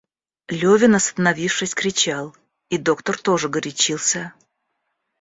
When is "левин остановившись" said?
0.49-1.75